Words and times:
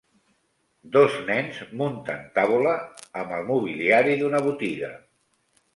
Dos 0.95 1.17
nens 1.27 1.59
munten 1.83 2.25
tabola 2.39 2.75
amb 3.23 3.37
el 3.39 3.47
mobiliari 3.53 4.21
d'una 4.25 4.45
botiga. 4.51 4.93